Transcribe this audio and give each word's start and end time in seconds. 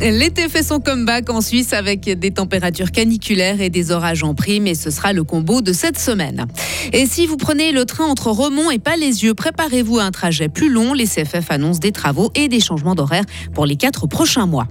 L'été 0.00 0.48
fait 0.48 0.62
son 0.62 0.80
comeback 0.80 1.28
en 1.28 1.42
Suisse 1.42 1.74
avec 1.74 2.08
des 2.08 2.30
températures 2.30 2.90
caniculaires 2.90 3.60
et 3.60 3.68
des 3.68 3.90
orages 3.90 4.22
en 4.22 4.34
prime 4.34 4.66
et 4.66 4.74
ce 4.74 4.90
sera 4.90 5.12
le 5.12 5.24
combo 5.24 5.60
de 5.60 5.74
cette 5.74 5.98
semaine. 5.98 6.46
Et 6.94 7.04
si 7.04 7.26
vous 7.26 7.36
prenez 7.36 7.70
le 7.70 7.84
train 7.84 8.06
entre 8.06 8.28
Remont 8.28 8.70
et 8.70 8.78
Palaisieux, 8.78 9.34
préparez-vous 9.34 9.98
à 9.98 10.04
un 10.04 10.10
trajet 10.10 10.48
plus 10.48 10.70
long. 10.70 10.94
Les 10.94 11.06
CFF 11.06 11.50
annoncent 11.50 11.80
des 11.80 11.92
travaux 11.92 12.30
et 12.34 12.48
des 12.48 12.60
changements 12.60 12.94
d'horaire 12.94 13.24
pour 13.52 13.66
les 13.66 13.76
quatre 13.76 14.06
prochains 14.06 14.46
mois. 14.46 14.68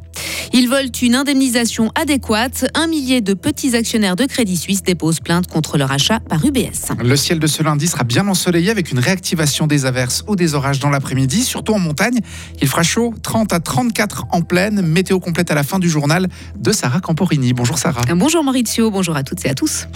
Ils 0.51 0.67
veulent 0.67 0.89
une 1.01 1.13
indemnisation 1.13 1.91
adéquate. 1.93 2.65
Un 2.73 2.87
millier 2.87 3.21
de 3.21 3.35
petits 3.35 3.75
actionnaires 3.75 4.15
de 4.15 4.25
Crédit 4.25 4.57
Suisse 4.57 4.81
déposent 4.81 5.19
plainte 5.19 5.45
contre 5.45 5.77
leur 5.77 5.91
achat 5.91 6.19
par 6.21 6.43
UBS. 6.43 6.91
Le 7.03 7.15
ciel 7.15 7.37
de 7.37 7.45
ce 7.45 7.61
lundi 7.61 7.87
sera 7.87 8.03
bien 8.03 8.27
ensoleillé 8.27 8.71
avec 8.71 8.91
une 8.91 8.99
réactivation 8.99 9.67
des 9.67 9.85
averses 9.85 10.23
ou 10.27 10.35
des 10.35 10.55
orages 10.55 10.79
dans 10.79 10.89
l'après-midi, 10.89 11.43
surtout 11.43 11.73
en 11.73 11.79
montagne. 11.79 12.19
Il 12.61 12.67
fera 12.67 12.81
chaud, 12.81 13.13
30 13.21 13.53
à 13.53 13.59
34 13.59 14.25
en 14.31 14.41
pleine. 14.41 14.81
Météo 14.81 15.18
complète 15.19 15.51
à 15.51 15.55
la 15.55 15.63
fin 15.63 15.79
du 15.79 15.89
journal 15.89 16.27
de 16.57 16.71
Sarah 16.71 16.99
Camporini. 16.99 17.53
Bonjour 17.53 17.77
Sarah. 17.77 18.01
Bonjour 18.15 18.43
Maurizio, 18.43 18.91
bonjour 18.91 19.15
à 19.15 19.23
toutes 19.23 19.45
et 19.45 19.49
à 19.49 19.53
tous. 19.53 19.87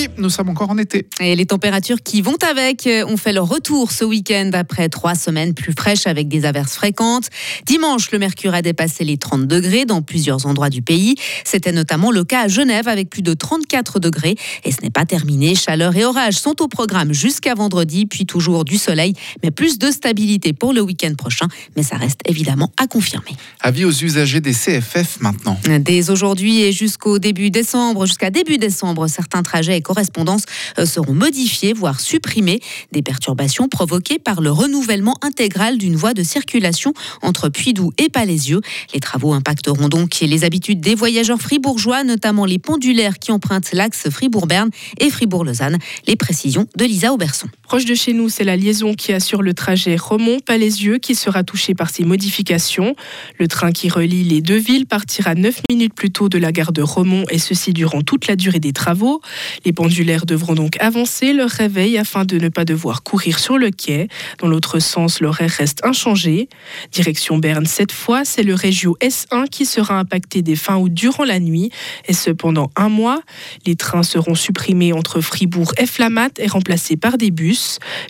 Oui, 0.00 0.08
nous 0.16 0.30
sommes 0.30 0.48
encore 0.48 0.70
en 0.70 0.78
été. 0.78 1.06
Et 1.20 1.36
les 1.36 1.44
températures 1.44 2.02
qui 2.02 2.22
vont 2.22 2.38
avec 2.48 2.88
ont 3.06 3.18
fait 3.18 3.34
leur 3.34 3.46
retour 3.46 3.92
ce 3.92 4.02
week-end 4.02 4.48
après 4.54 4.88
trois 4.88 5.14
semaines 5.14 5.52
plus 5.52 5.74
fraîches 5.74 6.06
avec 6.06 6.26
des 6.26 6.46
averses 6.46 6.72
fréquentes. 6.72 7.28
Dimanche, 7.66 8.10
le 8.10 8.18
mercure 8.18 8.54
a 8.54 8.62
dépassé 8.62 9.04
les 9.04 9.18
30 9.18 9.46
degrés 9.46 9.84
dans 9.84 10.00
plusieurs 10.00 10.46
endroits 10.46 10.70
du 10.70 10.80
pays. 10.80 11.16
C'était 11.44 11.72
notamment 11.72 12.10
le 12.10 12.24
cas 12.24 12.44
à 12.44 12.48
Genève 12.48 12.88
avec 12.88 13.10
plus 13.10 13.20
de 13.20 13.34
34 13.34 14.00
degrés. 14.00 14.36
Et 14.64 14.72
ce 14.72 14.80
n'est 14.80 14.88
pas 14.88 15.04
terminé. 15.04 15.54
Chaleur 15.54 15.94
et 15.94 16.06
orage 16.06 16.38
sont 16.38 16.62
au 16.62 16.68
programme 16.68 17.12
jusqu'à 17.12 17.54
vendredi, 17.54 18.06
puis 18.06 18.24
toujours 18.24 18.64
du 18.64 18.78
soleil, 18.78 19.12
mais 19.42 19.50
plus 19.50 19.78
de 19.78 19.90
stabilité 19.90 20.54
pour 20.54 20.72
le 20.72 20.80
week-end 20.80 21.12
prochain. 21.14 21.48
Mais 21.76 21.82
ça 21.82 21.96
reste 21.96 22.20
évidemment 22.24 22.72
à 22.78 22.86
confirmer. 22.86 23.36
Avis 23.60 23.84
aux 23.84 23.92
usagers 23.92 24.40
des 24.40 24.54
CFF 24.54 25.20
maintenant. 25.20 25.60
Dès 25.80 26.08
aujourd'hui 26.08 26.62
et 26.62 26.72
jusqu'au 26.72 27.18
début 27.18 27.50
décembre, 27.50 28.06
jusqu'à 28.06 28.30
début 28.30 28.56
décembre, 28.56 29.06
certains 29.06 29.42
trajets 29.42 29.76
et 29.76 29.82
correspondances 29.90 30.44
euh, 30.78 30.86
seront 30.86 31.14
modifiées, 31.14 31.72
voire 31.72 31.98
supprimées. 31.98 32.60
Des 32.92 33.02
perturbations 33.02 33.68
provoquées 33.68 34.20
par 34.20 34.40
le 34.40 34.52
renouvellement 34.52 35.16
intégral 35.20 35.78
d'une 35.78 35.96
voie 35.96 36.14
de 36.14 36.22
circulation 36.22 36.94
entre 37.22 37.48
Puydou 37.48 37.92
et 37.98 38.08
Palaisieux. 38.08 38.60
Les 38.94 39.00
travaux 39.00 39.32
impacteront 39.32 39.88
donc 39.88 40.20
les 40.20 40.44
habitudes 40.44 40.80
des 40.80 40.94
voyageurs 40.94 41.40
fribourgeois, 41.40 42.04
notamment 42.04 42.44
les 42.44 42.60
pendulaires 42.60 43.18
qui 43.18 43.32
empruntent 43.32 43.72
l'axe 43.72 44.08
Fribourg-Berne 44.08 44.70
et 45.00 45.10
Fribourg-Lausanne. 45.10 45.78
Les 46.06 46.14
précisions 46.14 46.66
de 46.76 46.84
Lisa 46.84 47.12
Auberson. 47.12 47.48
Proche 47.70 47.84
de 47.84 47.94
chez 47.94 48.14
nous, 48.14 48.28
c'est 48.28 48.42
la 48.42 48.56
liaison 48.56 48.94
qui 48.94 49.12
assure 49.12 49.42
le 49.42 49.54
trajet 49.54 49.94
Remont-Palaisieux 49.94 50.98
qui 50.98 51.14
sera 51.14 51.44
touchée 51.44 51.72
par 51.72 51.88
ces 51.90 52.02
modifications. 52.02 52.96
Le 53.38 53.46
train 53.46 53.70
qui 53.70 53.88
relie 53.88 54.24
les 54.24 54.40
deux 54.40 54.56
villes 54.56 54.86
partira 54.86 55.36
9 55.36 55.60
minutes 55.70 55.94
plus 55.94 56.10
tôt 56.10 56.28
de 56.28 56.36
la 56.36 56.50
gare 56.50 56.72
de 56.72 56.82
Remont 56.82 57.26
et 57.30 57.38
ceci 57.38 57.72
durant 57.72 58.02
toute 58.02 58.26
la 58.26 58.34
durée 58.34 58.58
des 58.58 58.72
travaux. 58.72 59.22
Les 59.64 59.72
pendulaires 59.72 60.26
devront 60.26 60.54
donc 60.54 60.78
avancer 60.80 61.32
leur 61.32 61.48
réveil 61.48 61.96
afin 61.96 62.24
de 62.24 62.38
ne 62.38 62.48
pas 62.48 62.64
devoir 62.64 63.04
courir 63.04 63.38
sur 63.38 63.56
le 63.56 63.70
quai. 63.70 64.08
Dans 64.40 64.48
l'autre 64.48 64.80
sens, 64.80 65.20
l'horaire 65.20 65.54
reste 65.56 65.84
inchangé. 65.84 66.48
Direction 66.90 67.38
Berne 67.38 67.66
cette 67.66 67.92
fois, 67.92 68.24
c'est 68.24 68.42
le 68.42 68.54
Régio 68.54 68.96
S1 69.00 69.48
qui 69.48 69.64
sera 69.64 69.96
impacté 69.96 70.42
des 70.42 70.56
fins 70.56 70.78
août 70.78 70.92
durant 70.92 71.22
la 71.22 71.38
nuit 71.38 71.70
et 72.08 72.14
cependant 72.14 72.72
un 72.74 72.88
mois. 72.88 73.22
Les 73.64 73.76
trains 73.76 74.02
seront 74.02 74.34
supprimés 74.34 74.92
entre 74.92 75.20
Fribourg 75.20 75.72
et 75.78 75.86
Flamatt 75.86 76.36
et 76.40 76.48
remplacés 76.48 76.96
par 76.96 77.16
des 77.16 77.30
bus. 77.30 77.59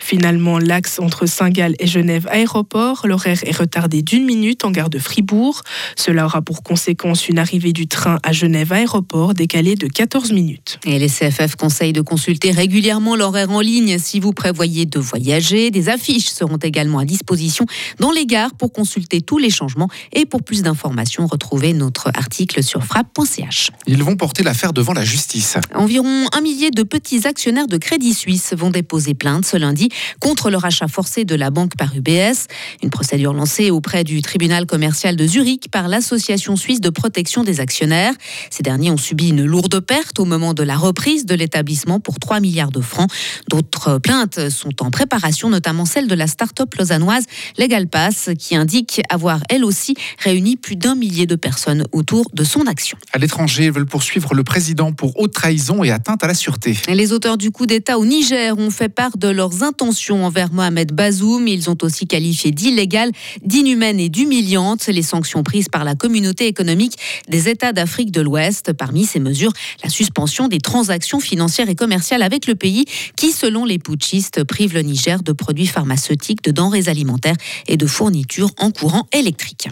Finalement, 0.01 0.59
l'axe 0.59 0.99
entre 0.99 1.27
Saint-Gall 1.27 1.75
et 1.79 1.87
Genève 1.87 2.27
Aéroport, 2.31 3.07
l'horaire 3.07 3.39
est 3.45 3.57
retardé 3.57 4.03
d'une 4.03 4.25
minute 4.25 4.65
en 4.65 4.71
gare 4.71 4.91
de 4.91 4.99
Fribourg. 4.99 5.63
Cela 5.97 6.27
aura 6.27 6.43
pour 6.43 6.63
conséquence 6.63 7.29
une 7.29 7.39
arrivée 7.39 7.73
du 7.73 7.87
train 7.87 8.19
à 8.23 8.33
Genève 8.33 8.73
Aéroport 8.73 9.35
décalée 9.35 9.75
de 9.75 9.87
14 9.87 10.33
minutes. 10.33 10.79
Et 10.85 10.99
les 10.99 11.09
CFF 11.09 11.57
conseille 11.57 11.93
de 11.93 12.01
consulter 12.01 12.51
régulièrement 12.51 13.17
l'horaire 13.17 13.51
en 13.51 13.61
ligne 13.61 13.99
si 13.99 14.21
vous 14.21 14.33
prévoyez 14.33 14.87
de 14.87 14.99
voyager. 14.99 15.71
Des 15.71 15.89
affiches 15.89 16.29
seront 16.29 16.57
également 16.57 16.99
à 16.99 17.05
disposition 17.05 17.67
dans 17.99 18.11
les 18.11 18.27
gares 18.27 18.55
pour 18.55 18.73
consulter 18.73 19.21
tous 19.21 19.39
les 19.39 19.51
changements. 19.51 19.89
Et 20.13 20.27
pour 20.27 20.43
plus 20.43 20.63
d'informations, 20.63 21.27
retrouvez 21.27 21.73
notre 21.73 22.11
article 22.15 22.63
sur 22.63 22.85
frappe.ch. 22.85 23.71
Ils 23.87 24.03
vont 24.03 24.17
porter 24.17 24.43
l'affaire 24.43 24.73
devant 24.73 24.93
la 24.93 25.05
justice. 25.05 25.57
Environ 25.75 26.27
un 26.33 26.41
millier 26.41 26.71
de 26.71 26.83
petits 26.83 27.27
actionnaires 27.27 27.67
de 27.67 27.77
Crédit 27.77 28.15
Suisse 28.15 28.55
vont 28.57 28.71
déposer 28.71 29.15
plainte 29.15 29.40
ce 29.47 29.57
lundi 29.57 29.89
contre 30.21 30.51
le 30.51 30.57
rachat 30.57 30.89
forcé 30.89 31.25
de 31.25 31.35
la 31.35 31.51
banque 31.51 31.77
par 31.77 31.97
UBS. 31.97 32.47
Une 32.83 32.91
procédure 32.91 33.33
lancée 33.33 33.71
auprès 33.71 34.05
du 34.05 34.23
tribunal 34.23 34.67
commercial 34.67 35.17
de 35.17 35.27
Zurich 35.27 35.71
par 35.71 35.89
l'Association 35.89 36.57
suisse 36.57 36.81
de 36.81 36.91
protection 36.91 37.45
des 37.45 37.61
actionnaires. 37.61 38.13
Ces 38.51 38.63
derniers 38.63 38.91
ont 38.91 38.97
subi 38.97 39.29
une 39.29 39.45
lourde 39.45 39.81
perte 39.81 40.19
au 40.19 40.25
moment 40.25 40.53
de 40.53 40.63
la 40.63 40.77
reprise 40.77 41.27
de 41.27 41.35
l'état 41.35 41.63
pour 42.03 42.19
3 42.19 42.41
milliards 42.41 42.73
de 42.73 42.81
francs. 42.81 43.11
D'autres 43.49 43.99
plaintes 43.99 44.49
sont 44.49 44.83
en 44.83 44.91
préparation, 44.91 45.51
notamment 45.51 45.85
celle 45.85 46.09
de 46.09 46.15
la 46.15 46.27
start-up 46.27 46.75
lausannoise 46.75 47.25
Legal 47.59 47.87
Pass, 47.87 48.31
qui 48.39 48.57
indique 48.57 49.01
avoir 49.09 49.41
elle 49.49 49.65
aussi 49.65 49.95
réuni 50.19 50.57
plus 50.57 50.77
d'un 50.77 50.95
millier 50.95 51.27
de 51.27 51.37
personnes 51.37 51.85
autour 51.93 52.31
de 52.33 52.45
son 52.45 52.67
action. 52.67 52.99
À 53.13 53.19
l'étranger, 53.19 53.71
veulent 53.71 53.87
poursuivre 53.87 54.35
le 54.35 54.45
président 54.45 54.93
pour 54.93 55.19
haute 55.21 55.33
trahison 55.33 55.85
et 55.85 55.91
atteinte 55.91 56.25
à 56.25 56.27
la 56.27 56.35
sûreté. 56.35 56.77
Les 56.89 57.13
auteurs 57.13 57.37
du 57.37 57.51
coup 57.51 57.67
d'État 57.67 57.99
au 57.99 58.05
Niger 58.05 58.59
ont 58.59 58.71
fait 58.71 58.89
part 58.89 59.17
de 59.17 59.29
leurs 59.33 59.63
intentions 59.63 60.25
envers 60.25 60.53
Mohamed 60.53 60.93
Bazoum. 60.93 61.49
Ils 61.49 61.71
ont 61.71 61.77
aussi 61.83 62.07
qualifié 62.07 62.51
d'illégale, 62.51 63.11
d'inhumaine 63.45 64.01
et 64.01 64.09
d'humiliante 64.09 64.87
les 64.87 65.03
sanctions 65.03 65.43
prises 65.43 65.69
par 65.69 65.85
la 65.85 65.95
communauté 65.95 66.47
économique 66.47 66.97
des 67.29 67.49
États 67.49 67.73
d'Afrique 67.73 68.11
de 68.11 68.21
l'Ouest. 68.21 68.73
Parmi 68.73 69.05
ces 69.05 69.21
mesures, 69.21 69.53
la 69.83 69.91
suspension 69.91 70.49
des 70.49 70.59
transactions 70.59 71.21
financières 71.21 71.69
et 71.69 71.75
commerciale 71.75 72.23
avec 72.23 72.47
le 72.47 72.55
pays 72.55 72.85
qui, 73.17 73.33
selon 73.33 73.65
les 73.65 73.79
putschistes, 73.79 74.45
prive 74.45 74.75
le 74.75 74.83
Niger 74.83 75.23
de 75.23 75.33
produits 75.33 75.67
pharmaceutiques, 75.67 76.43
de 76.45 76.51
denrées 76.51 76.89
alimentaires 76.89 77.37
et 77.67 77.77
de 77.77 77.87
fournitures 77.87 78.51
en 78.59 78.71
courant 78.71 79.07
électrique. 79.13 79.69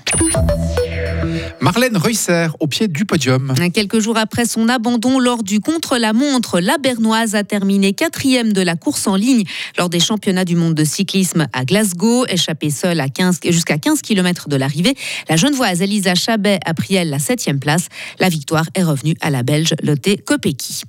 Marlène 1.61 1.97
Reusser 1.97 2.49
au 2.61 2.67
pied 2.67 2.89
du 2.89 3.05
podium. 3.05 3.55
Quelques 3.75 3.99
jours 3.99 4.17
après 4.17 4.45
son 4.47 4.69
abandon 4.69 5.19
lors 5.19 5.43
du 5.43 5.61
contre-la-montre, 5.61 6.61
la 6.61 6.79
Bernoise 6.79 7.35
a 7.35 7.45
terminé 7.45 7.93
quatrième 7.93 8.53
de 8.53 8.63
la 8.63 8.77
course 8.77 9.07
en 9.07 9.17
ligne 9.17 9.45
lors 9.79 9.89
des 9.89 10.01
championnats 10.01 10.45
du 10.45 10.57
monde 10.57 10.75
de 10.75 10.85
cyclisme 10.85 11.47
à 11.53 11.65
Glasgow. 11.65 12.27
Échappée 12.27 12.71
seule 12.71 13.01
à 13.01 13.09
15, 13.09 13.41
jusqu'à 13.49 13.79
15 13.79 14.03
km 14.03 14.49
de 14.49 14.57
l'arrivée, 14.57 14.95
la 15.29 15.37
Genevoise 15.37 15.83
Elisa 15.83 16.15
Chabet 16.15 16.59
a 16.65 16.75
pris 16.75 16.95
elle 16.95 17.11
la 17.11 17.19
septième 17.19 17.61
place. 17.61 17.89
La 18.19 18.29
victoire 18.29 18.67
est 18.75 18.83
revenue 18.83 19.15
à 19.21 19.31
la 19.31 19.43
Belge 19.43 19.75
Lotte 19.83 20.23
Kopecky. 20.25 20.83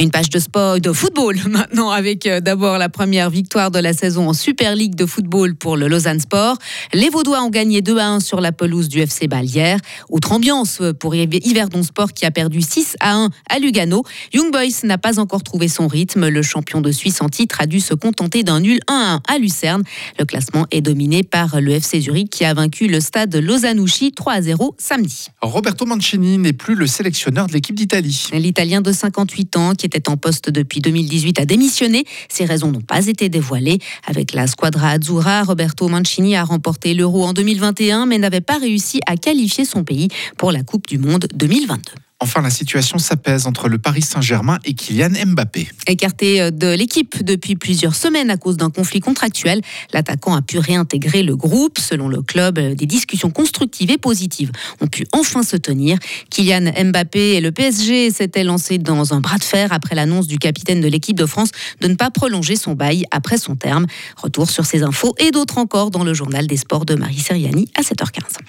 Et 0.00 0.02
une 0.02 0.10
page 0.10 0.30
de 0.30 0.38
sport, 0.38 0.80
de 0.80 0.92
football 0.94 1.36
maintenant, 1.46 1.90
avec 1.90 2.24
euh, 2.24 2.40
d'abord 2.40 2.78
la 2.78 2.88
première 2.88 3.28
victoire 3.28 3.70
de 3.70 3.78
la 3.78 3.92
saison 3.92 4.30
en 4.30 4.32
Super 4.32 4.74
League 4.74 4.94
de 4.94 5.04
football 5.04 5.54
pour 5.54 5.76
le 5.76 5.88
Lausanne 5.88 6.20
Sport. 6.20 6.56
Les 6.94 7.10
Vaudois 7.10 7.42
ont 7.42 7.50
gagné 7.50 7.82
2 7.82 7.98
à 7.98 8.08
1 8.12 8.20
sur 8.20 8.40
la 8.40 8.50
pelouse 8.50 8.88
du 8.88 9.00
FC 9.00 9.28
Balière. 9.28 9.78
Autre 10.08 10.32
ambiance 10.32 10.80
pour 10.98 11.14
Yverdon 11.14 11.82
Sport 11.82 12.14
qui 12.14 12.24
a 12.24 12.30
perdu 12.30 12.62
6 12.62 12.96
à 13.00 13.14
1 13.14 13.28
à 13.50 13.58
Lugano. 13.58 14.02
Young 14.32 14.50
Boys 14.50 14.84
n'a 14.84 14.96
pas 14.96 15.18
encore 15.18 15.42
trouvé 15.42 15.68
son 15.68 15.86
rythme. 15.86 16.28
Le 16.28 16.40
champion 16.40 16.80
de 16.80 16.92
Suisse 16.92 17.20
en 17.20 17.28
titre 17.28 17.60
a 17.60 17.66
dû 17.66 17.78
se 17.78 17.92
contenter 17.92 18.42
d'un 18.42 18.60
nul 18.60 18.80
1 18.88 18.94
à 18.94 19.14
1 19.16 19.34
à 19.34 19.38
Lucerne. 19.38 19.82
Le 20.18 20.24
classement 20.24 20.66
est 20.70 20.80
dominé 20.80 21.24
par 21.24 21.60
le 21.60 21.72
FC 21.72 22.00
Zurich 22.00 22.30
qui 22.30 22.46
a 22.46 22.54
vaincu 22.54 22.86
le 22.86 23.00
stade 23.00 23.36
Lausanne-Ouchy 23.36 24.12
3 24.12 24.32
à 24.32 24.40
0 24.40 24.74
samedi. 24.78 25.26
Roberto 25.42 25.84
Mancini 25.84 26.38
n'est 26.38 26.54
plus 26.54 26.74
le 26.74 26.86
sélectionneur 26.86 27.48
de 27.48 27.52
l'équipe 27.52 27.76
d'Italie. 27.76 28.28
L'Italien 28.32 28.80
de 28.80 28.92
58 28.92 29.56
ans 29.58 29.74
qui 29.74 29.89
était 29.90 30.08
en 30.08 30.16
poste 30.16 30.50
depuis 30.50 30.80
2018 30.80 31.40
a 31.40 31.44
démissionné. 31.44 32.04
Ses 32.28 32.44
raisons 32.44 32.70
n'ont 32.70 32.80
pas 32.80 33.06
été 33.06 33.28
dévoilées. 33.28 33.78
Avec 34.06 34.32
la 34.32 34.46
squadra 34.46 34.90
Azzurra, 34.90 35.42
Roberto 35.42 35.88
Mancini 35.88 36.36
a 36.36 36.44
remporté 36.44 36.94
l'Euro 36.94 37.24
en 37.24 37.32
2021 37.32 38.06
mais 38.06 38.18
n'avait 38.18 38.40
pas 38.40 38.58
réussi 38.58 39.00
à 39.06 39.16
qualifier 39.16 39.64
son 39.64 39.84
pays 39.84 40.08
pour 40.36 40.52
la 40.52 40.62
Coupe 40.62 40.86
du 40.86 40.98
Monde 40.98 41.26
2022. 41.34 42.09
Enfin, 42.22 42.42
la 42.42 42.50
situation 42.50 42.98
s'apaise 42.98 43.46
entre 43.46 43.68
le 43.68 43.78
Paris 43.78 44.02
Saint-Germain 44.02 44.58
et 44.66 44.74
Kylian 44.74 45.10
Mbappé. 45.26 45.70
Écarté 45.86 46.42
euh, 46.42 46.50
de 46.50 46.68
l'équipe 46.68 47.24
depuis 47.24 47.56
plusieurs 47.56 47.94
semaines 47.94 48.28
à 48.28 48.36
cause 48.36 48.58
d'un 48.58 48.68
conflit 48.68 49.00
contractuel, 49.00 49.62
l'attaquant 49.94 50.34
a 50.34 50.42
pu 50.42 50.58
réintégrer 50.58 51.22
le 51.22 51.34
groupe. 51.34 51.78
Selon 51.78 52.08
le 52.08 52.20
club, 52.20 52.58
euh, 52.58 52.74
des 52.74 52.84
discussions 52.84 53.30
constructives 53.30 53.90
et 53.90 53.96
positives 53.96 54.52
ont 54.82 54.86
pu 54.86 55.06
enfin 55.12 55.42
se 55.42 55.56
tenir. 55.56 55.98
Kylian 56.28 56.72
Mbappé 56.84 57.36
et 57.36 57.40
le 57.40 57.52
PSG 57.52 58.10
s'étaient 58.10 58.44
lancés 58.44 58.76
dans 58.76 59.14
un 59.14 59.20
bras 59.20 59.38
de 59.38 59.44
fer 59.44 59.72
après 59.72 59.94
l'annonce 59.94 60.26
du 60.26 60.38
capitaine 60.38 60.82
de 60.82 60.88
l'équipe 60.88 61.16
de 61.16 61.26
France 61.26 61.52
de 61.80 61.88
ne 61.88 61.94
pas 61.94 62.10
prolonger 62.10 62.56
son 62.56 62.74
bail 62.74 63.04
après 63.10 63.38
son 63.38 63.56
terme. 63.56 63.86
Retour 64.16 64.50
sur 64.50 64.66
ces 64.66 64.82
infos 64.82 65.14
et 65.18 65.30
d'autres 65.30 65.56
encore 65.56 65.90
dans 65.90 66.04
le 66.04 66.12
journal 66.12 66.46
des 66.46 66.58
sports 66.58 66.84
de 66.84 66.96
Marie 66.96 67.18
Seriani 67.18 67.68
à 67.78 67.80
7h15. 67.80 68.40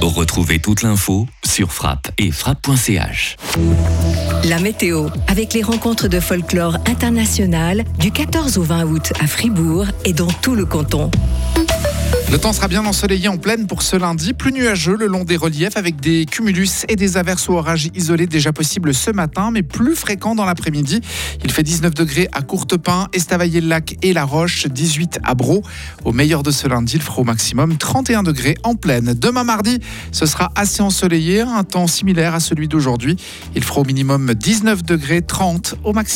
Retrouvez 0.00 0.58
toute 0.58 0.82
l'info 0.82 1.26
sur 1.44 1.72
frappe 1.72 2.10
et 2.18 2.30
frappe 2.30 2.51
la 4.44 4.58
météo, 4.58 5.08
avec 5.28 5.54
les 5.54 5.62
rencontres 5.62 6.08
de 6.08 6.20
folklore 6.20 6.78
international 6.86 7.84
du 7.98 8.10
14 8.10 8.58
au 8.58 8.62
20 8.62 8.84
août 8.84 9.12
à 9.20 9.26
Fribourg 9.26 9.86
et 10.04 10.12
dans 10.12 10.26
tout 10.26 10.54
le 10.54 10.66
canton. 10.66 11.10
Le 12.32 12.38
temps 12.38 12.54
sera 12.54 12.66
bien 12.66 12.86
ensoleillé 12.86 13.28
en 13.28 13.36
pleine 13.36 13.66
pour 13.66 13.82
ce 13.82 13.94
lundi, 13.94 14.32
plus 14.32 14.52
nuageux 14.52 14.96
le 14.96 15.06
long 15.06 15.22
des 15.22 15.36
reliefs 15.36 15.76
avec 15.76 16.00
des 16.00 16.24
cumulus 16.24 16.86
et 16.88 16.96
des 16.96 17.18
averses 17.18 17.46
ou 17.50 17.52
orages 17.52 17.90
isolés 17.94 18.26
déjà 18.26 18.54
possibles 18.54 18.94
ce 18.94 19.10
matin, 19.10 19.50
mais 19.50 19.62
plus 19.62 19.94
fréquents 19.94 20.34
dans 20.34 20.46
l'après-midi. 20.46 21.02
Il 21.44 21.52
fait 21.52 21.62
19 21.62 21.92
degrés 21.92 22.30
à 22.32 22.40
Courtepin, 22.40 23.08
Estavayer-le-Lac 23.12 23.98
et 24.00 24.14
La 24.14 24.24
Roche, 24.24 24.66
18 24.66 25.18
à 25.22 25.34
Bro. 25.34 25.62
Au 26.06 26.12
meilleur 26.12 26.42
de 26.42 26.50
ce 26.50 26.66
lundi, 26.66 26.94
il 26.96 27.02
fera 27.02 27.20
au 27.20 27.24
maximum 27.24 27.76
31 27.76 28.22
degrés 28.22 28.56
en 28.62 28.76
pleine. 28.76 29.12
Demain 29.12 29.44
mardi, 29.44 29.80
ce 30.10 30.24
sera 30.24 30.50
assez 30.54 30.80
ensoleillé, 30.80 31.42
un 31.42 31.64
temps 31.64 31.86
similaire 31.86 32.34
à 32.34 32.40
celui 32.40 32.66
d'aujourd'hui. 32.66 33.16
Il 33.54 33.62
fera 33.62 33.82
au 33.82 33.84
minimum 33.84 34.32
19 34.32 34.84
degrés, 34.84 35.20
30 35.20 35.74
au 35.84 35.92
maximum. 35.92 36.12